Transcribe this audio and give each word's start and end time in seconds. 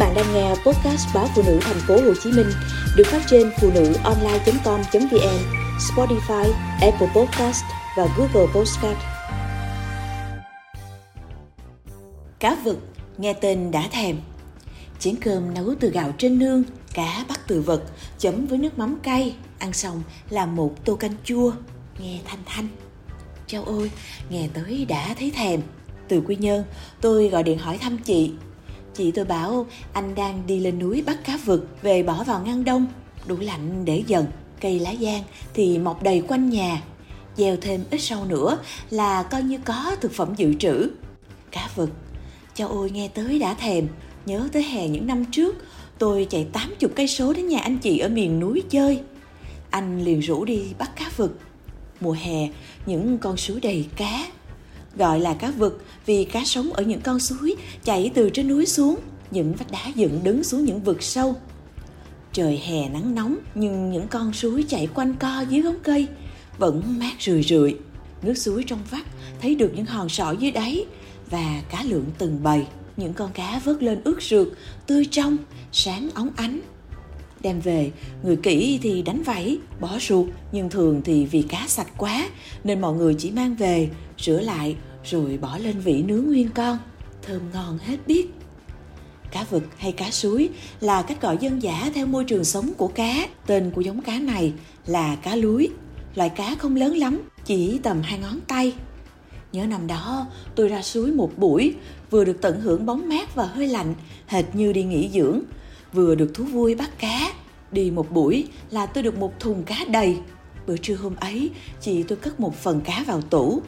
bạn 0.00 0.14
đang 0.14 0.34
nghe 0.34 0.48
podcast 0.48 1.14
báo 1.14 1.28
phụ 1.34 1.42
nữ 1.46 1.58
thành 1.62 1.80
phố 1.88 1.94
Hồ 1.94 2.14
Chí 2.22 2.32
Minh 2.32 2.46
được 2.96 3.06
phát 3.06 3.22
trên 3.26 3.50
phụ 3.60 3.70
nữ 3.74 3.94
online.com.vn, 4.04 5.38
Spotify, 5.78 6.52
Apple 6.80 7.08
Podcast 7.14 7.64
và 7.96 8.06
Google 8.16 8.52
Podcast. 8.54 8.98
Cá 12.38 12.54
vực, 12.64 12.78
nghe 13.18 13.32
tên 13.32 13.70
đã 13.70 13.88
thèm. 13.90 14.16
Chén 14.98 15.16
cơm 15.16 15.54
nấu 15.54 15.74
từ 15.80 15.90
gạo 15.90 16.12
trên 16.18 16.38
nương, 16.38 16.62
cá 16.94 17.24
bắt 17.28 17.40
từ 17.46 17.60
vật, 17.60 17.82
chấm 18.18 18.46
với 18.46 18.58
nước 18.58 18.78
mắm 18.78 18.98
cay, 19.02 19.36
ăn 19.58 19.72
xong 19.72 20.02
là 20.30 20.46
một 20.46 20.84
tô 20.84 20.96
canh 20.96 21.14
chua, 21.24 21.52
nghe 21.98 22.20
thanh 22.24 22.42
thanh. 22.46 22.68
Châu 23.46 23.64
ơi, 23.64 23.90
nghe 24.30 24.48
tới 24.54 24.84
đã 24.88 25.14
thấy 25.18 25.30
thèm. 25.30 25.60
Từ 26.08 26.22
Quy 26.26 26.36
Nhơn, 26.36 26.64
tôi 27.00 27.28
gọi 27.28 27.42
điện 27.42 27.58
hỏi 27.58 27.78
thăm 27.78 27.98
chị 27.98 28.32
Chị 28.94 29.10
tôi 29.10 29.24
bảo 29.24 29.66
anh 29.92 30.14
đang 30.14 30.42
đi 30.46 30.60
lên 30.60 30.78
núi 30.78 31.02
bắt 31.06 31.18
cá 31.24 31.36
vực 31.44 31.68
về 31.82 32.02
bỏ 32.02 32.24
vào 32.24 32.42
ngăn 32.44 32.64
đông, 32.64 32.86
đủ 33.26 33.36
lạnh 33.40 33.84
để 33.84 34.04
dần. 34.06 34.26
Cây 34.60 34.78
lá 34.78 34.94
giang 35.00 35.22
thì 35.54 35.78
mọc 35.78 36.02
đầy 36.02 36.22
quanh 36.28 36.50
nhà, 36.50 36.82
gieo 37.36 37.56
thêm 37.56 37.84
ít 37.90 37.98
sâu 37.98 38.24
nữa 38.24 38.58
là 38.90 39.22
coi 39.22 39.42
như 39.42 39.58
có 39.64 39.96
thực 40.00 40.12
phẩm 40.12 40.34
dự 40.36 40.54
trữ. 40.54 40.90
Cá 41.50 41.70
vực, 41.76 41.90
cho 42.54 42.66
ôi 42.66 42.90
nghe 42.90 43.08
tới 43.08 43.38
đã 43.38 43.54
thèm, 43.54 43.88
nhớ 44.26 44.48
tới 44.52 44.62
hè 44.62 44.88
những 44.88 45.06
năm 45.06 45.24
trước, 45.24 45.56
tôi 45.98 46.26
chạy 46.30 46.46
80 46.52 46.90
cây 46.96 47.08
số 47.08 47.32
đến 47.32 47.48
nhà 47.48 47.58
anh 47.60 47.78
chị 47.78 47.98
ở 47.98 48.08
miền 48.08 48.40
núi 48.40 48.62
chơi. 48.70 49.00
Anh 49.70 50.04
liền 50.04 50.20
rủ 50.20 50.44
đi 50.44 50.62
bắt 50.78 50.90
cá 50.96 51.10
vực. 51.16 51.38
Mùa 52.00 52.16
hè, 52.20 52.48
những 52.86 53.18
con 53.18 53.36
suối 53.36 53.60
đầy 53.60 53.86
cá, 53.96 54.26
gọi 54.96 55.20
là 55.20 55.34
cá 55.34 55.50
vực 55.50 55.84
vì 56.06 56.24
cá 56.24 56.44
sống 56.44 56.72
ở 56.72 56.82
những 56.82 57.00
con 57.00 57.20
suối 57.20 57.56
chảy 57.84 58.10
từ 58.14 58.30
trên 58.30 58.48
núi 58.48 58.66
xuống, 58.66 58.96
những 59.30 59.54
vách 59.54 59.70
đá 59.70 59.86
dựng 59.94 60.20
đứng 60.24 60.44
xuống 60.44 60.64
những 60.64 60.80
vực 60.80 61.02
sâu. 61.02 61.36
Trời 62.32 62.60
hè 62.66 62.88
nắng 62.88 63.14
nóng 63.14 63.36
nhưng 63.54 63.90
những 63.90 64.08
con 64.08 64.32
suối 64.32 64.64
chảy 64.68 64.86
quanh 64.86 65.14
co 65.14 65.44
dưới 65.48 65.60
gốc 65.60 65.74
cây 65.82 66.06
vẫn 66.58 66.82
mát 66.98 67.12
rười 67.20 67.42
rượi. 67.42 67.76
Nước 68.22 68.34
suối 68.34 68.64
trong 68.66 68.78
vắt 68.90 69.02
thấy 69.40 69.54
được 69.54 69.72
những 69.76 69.86
hòn 69.86 70.08
sỏi 70.08 70.36
dưới 70.36 70.50
đáy 70.50 70.84
và 71.30 71.62
cá 71.70 71.82
lượng 71.82 72.04
từng 72.18 72.42
bầy. 72.42 72.66
Những 72.96 73.12
con 73.12 73.32
cá 73.32 73.60
vớt 73.64 73.82
lên 73.82 74.00
ướt 74.04 74.22
rượt, 74.22 74.48
tươi 74.86 75.04
trong, 75.10 75.36
sáng 75.72 76.08
óng 76.14 76.30
ánh. 76.36 76.60
Đem 77.40 77.60
về, 77.60 77.90
người 78.22 78.36
kỹ 78.36 78.78
thì 78.82 79.02
đánh 79.02 79.22
vảy, 79.22 79.58
bỏ 79.80 79.98
ruột, 80.00 80.26
nhưng 80.52 80.70
thường 80.70 81.02
thì 81.04 81.26
vì 81.26 81.42
cá 81.42 81.64
sạch 81.68 81.88
quá 81.96 82.28
nên 82.64 82.80
mọi 82.80 82.94
người 82.94 83.14
chỉ 83.14 83.30
mang 83.30 83.54
về, 83.54 83.88
rửa 84.18 84.40
lại 84.40 84.76
rồi 85.04 85.38
bỏ 85.38 85.58
lên 85.58 85.80
vỉ 85.80 86.02
nướng 86.02 86.24
nguyên 86.24 86.48
con, 86.54 86.78
thơm 87.22 87.40
ngon 87.52 87.78
hết 87.78 87.96
biết. 88.06 88.26
Cá 89.30 89.44
vực 89.44 89.62
hay 89.76 89.92
cá 89.92 90.10
suối 90.10 90.48
là 90.80 91.02
cách 91.02 91.22
gọi 91.22 91.38
dân 91.40 91.62
dã 91.62 91.90
theo 91.94 92.06
môi 92.06 92.24
trường 92.24 92.44
sống 92.44 92.72
của 92.76 92.88
cá. 92.88 93.26
Tên 93.46 93.70
của 93.70 93.80
giống 93.80 94.00
cá 94.00 94.18
này 94.18 94.52
là 94.86 95.16
cá 95.16 95.36
lúi, 95.36 95.68
loại 96.14 96.28
cá 96.28 96.54
không 96.54 96.76
lớn 96.76 96.96
lắm, 96.96 97.20
chỉ 97.44 97.78
tầm 97.82 98.00
hai 98.02 98.18
ngón 98.18 98.40
tay. 98.40 98.74
Nhớ 99.52 99.66
năm 99.66 99.86
đó, 99.86 100.26
tôi 100.54 100.68
ra 100.68 100.82
suối 100.82 101.12
một 101.12 101.38
buổi, 101.38 101.74
vừa 102.10 102.24
được 102.24 102.40
tận 102.40 102.60
hưởng 102.60 102.86
bóng 102.86 103.08
mát 103.08 103.34
và 103.34 103.46
hơi 103.46 103.68
lạnh, 103.68 103.94
hệt 104.26 104.44
như 104.54 104.72
đi 104.72 104.82
nghỉ 104.82 105.10
dưỡng, 105.12 105.40
vừa 105.92 106.14
được 106.14 106.30
thú 106.34 106.44
vui 106.44 106.74
bắt 106.74 106.98
cá. 106.98 107.32
Đi 107.72 107.90
một 107.90 108.10
buổi 108.10 108.48
là 108.70 108.86
tôi 108.86 109.02
được 109.02 109.18
một 109.18 109.40
thùng 109.40 109.62
cá 109.64 109.76
đầy. 109.88 110.16
Bữa 110.66 110.76
trưa 110.76 110.94
hôm 110.94 111.16
ấy, 111.16 111.50
chị 111.80 112.02
tôi 112.02 112.18
cất 112.18 112.40
một 112.40 112.54
phần 112.56 112.80
cá 112.80 113.04
vào 113.06 113.20
tủ, 113.20 113.62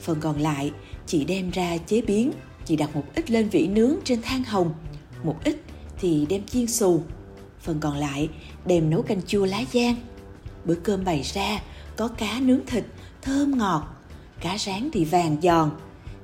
Phần 0.00 0.20
còn 0.20 0.40
lại, 0.40 0.72
chị 1.06 1.24
đem 1.24 1.50
ra 1.50 1.76
chế 1.86 2.00
biến. 2.00 2.32
Chị 2.64 2.76
đặt 2.76 2.96
một 2.96 3.04
ít 3.14 3.30
lên 3.30 3.48
vỉ 3.48 3.66
nướng 3.66 3.94
trên 4.04 4.22
than 4.22 4.44
hồng, 4.44 4.74
một 5.24 5.36
ít 5.44 5.56
thì 6.00 6.26
đem 6.28 6.46
chiên 6.46 6.66
xù. 6.66 7.02
Phần 7.60 7.80
còn 7.80 7.96
lại 7.96 8.28
đem 8.66 8.90
nấu 8.90 9.02
canh 9.02 9.22
chua 9.26 9.44
lá 9.44 9.64
giang. 9.72 9.94
Bữa 10.64 10.74
cơm 10.74 11.04
bày 11.04 11.22
ra 11.22 11.60
có 11.96 12.08
cá 12.08 12.40
nướng 12.40 12.66
thịt 12.66 12.84
thơm 13.22 13.58
ngọt, 13.58 13.82
cá 14.40 14.58
rán 14.58 14.88
thì 14.92 15.04
vàng 15.04 15.36
giòn. 15.42 15.70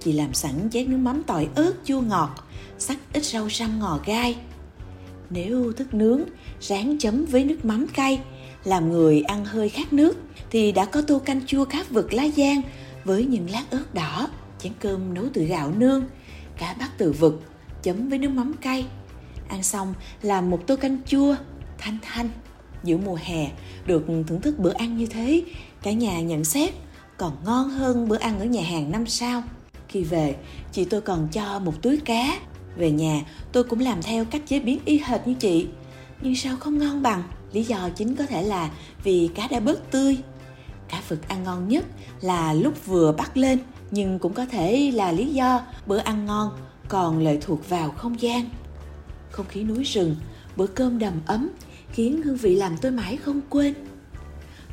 Chị 0.00 0.12
làm 0.12 0.34
sẵn 0.34 0.68
chén 0.72 0.90
nước 0.90 0.96
mắm 0.96 1.22
tỏi 1.26 1.48
ớt 1.54 1.72
chua 1.84 2.00
ngọt, 2.00 2.30
sắc 2.78 2.98
ít 3.12 3.24
rau 3.24 3.48
răm 3.50 3.78
ngò 3.78 4.00
gai. 4.06 4.36
Nếu 5.30 5.72
thức 5.72 5.94
nướng, 5.94 6.20
rán 6.60 6.98
chấm 6.98 7.24
với 7.24 7.44
nước 7.44 7.64
mắm 7.64 7.86
cay, 7.94 8.20
làm 8.64 8.92
người 8.92 9.20
ăn 9.20 9.44
hơi 9.44 9.68
khát 9.68 9.92
nước 9.92 10.16
thì 10.50 10.72
đã 10.72 10.84
có 10.84 11.02
tô 11.02 11.18
canh 11.18 11.46
chua 11.46 11.64
cá 11.64 11.84
vực 11.90 12.12
lá 12.12 12.28
giang 12.36 12.62
với 13.06 13.24
những 13.24 13.50
lát 13.50 13.64
ớt 13.70 13.94
đỏ, 13.94 14.28
chén 14.58 14.72
cơm 14.80 15.14
nấu 15.14 15.24
từ 15.34 15.44
gạo 15.44 15.72
nương, 15.76 16.04
cá 16.58 16.74
bát 16.78 16.98
từ 16.98 17.12
vực, 17.12 17.42
chấm 17.82 18.08
với 18.08 18.18
nước 18.18 18.30
mắm 18.30 18.52
cay. 18.60 18.86
Ăn 19.48 19.62
xong 19.62 19.94
làm 20.22 20.50
một 20.50 20.66
tô 20.66 20.76
canh 20.76 20.98
chua, 21.06 21.36
thanh 21.78 21.98
thanh. 22.02 22.28
Giữa 22.84 22.96
mùa 22.96 23.18
hè, 23.22 23.50
được 23.86 24.04
thưởng 24.06 24.40
thức 24.40 24.58
bữa 24.58 24.72
ăn 24.72 24.96
như 24.96 25.06
thế, 25.06 25.42
cả 25.82 25.92
nhà 25.92 26.20
nhận 26.20 26.44
xét 26.44 26.74
còn 27.16 27.36
ngon 27.44 27.70
hơn 27.70 28.08
bữa 28.08 28.18
ăn 28.18 28.38
ở 28.38 28.44
nhà 28.44 28.62
hàng 28.62 28.92
năm 28.92 29.06
sao. 29.06 29.42
Khi 29.88 30.04
về, 30.04 30.36
chị 30.72 30.84
tôi 30.84 31.00
còn 31.00 31.28
cho 31.32 31.58
một 31.58 31.82
túi 31.82 31.96
cá. 31.96 32.38
Về 32.76 32.90
nhà, 32.90 33.22
tôi 33.52 33.64
cũng 33.64 33.80
làm 33.80 34.02
theo 34.02 34.24
cách 34.24 34.42
chế 34.46 34.60
biến 34.60 34.78
y 34.84 35.00
hệt 35.04 35.26
như 35.26 35.34
chị. 35.34 35.66
Nhưng 36.22 36.36
sao 36.36 36.56
không 36.56 36.78
ngon 36.78 37.02
bằng? 37.02 37.22
Lý 37.52 37.62
do 37.62 37.88
chính 37.96 38.16
có 38.16 38.26
thể 38.26 38.42
là 38.42 38.70
vì 39.04 39.30
cá 39.34 39.48
đã 39.48 39.60
bớt 39.60 39.90
tươi, 39.90 40.16
Cá 40.88 41.02
vực 41.08 41.28
ăn 41.28 41.42
ngon 41.42 41.68
nhất 41.68 41.84
là 42.20 42.52
lúc 42.52 42.86
vừa 42.86 43.12
bắt 43.12 43.36
lên, 43.36 43.58
nhưng 43.90 44.18
cũng 44.18 44.32
có 44.32 44.46
thể 44.46 44.90
là 44.94 45.12
lý 45.12 45.26
do 45.26 45.62
bữa 45.86 45.98
ăn 45.98 46.26
ngon 46.26 46.50
còn 46.88 47.18
lệ 47.18 47.38
thuộc 47.40 47.68
vào 47.68 47.90
không 47.90 48.20
gian. 48.20 48.50
Không 49.30 49.46
khí 49.48 49.62
núi 49.62 49.84
rừng, 49.84 50.16
bữa 50.56 50.66
cơm 50.66 50.98
đầm 50.98 51.12
ấm 51.26 51.48
khiến 51.92 52.22
hương 52.22 52.36
vị 52.36 52.54
làm 52.54 52.76
tôi 52.76 52.92
mãi 52.92 53.16
không 53.16 53.40
quên. 53.50 53.74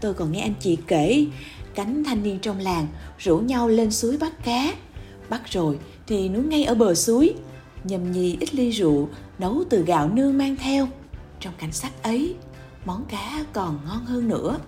Tôi 0.00 0.14
còn 0.14 0.32
nghe 0.32 0.40
anh 0.40 0.54
chị 0.60 0.78
kể 0.86 1.26
cánh 1.74 2.04
thanh 2.04 2.22
niên 2.22 2.38
trong 2.38 2.58
làng 2.58 2.86
rủ 3.18 3.38
nhau 3.38 3.68
lên 3.68 3.90
suối 3.90 4.16
bắt 4.16 4.44
cá. 4.44 4.74
Bắt 5.28 5.42
rồi 5.50 5.78
thì 6.06 6.28
nướng 6.28 6.48
ngay 6.48 6.64
ở 6.64 6.74
bờ 6.74 6.94
suối, 6.94 7.34
nhầm 7.84 8.12
nhì 8.12 8.36
ít 8.40 8.54
ly 8.54 8.70
rượu 8.70 9.08
nấu 9.38 9.64
từ 9.70 9.82
gạo 9.82 10.08
nương 10.08 10.38
mang 10.38 10.56
theo. 10.56 10.88
Trong 11.40 11.52
cảnh 11.58 11.72
sắc 11.72 12.02
ấy, 12.02 12.34
món 12.84 13.04
cá 13.04 13.44
còn 13.52 13.78
ngon 13.86 14.04
hơn 14.04 14.28
nữa. 14.28 14.58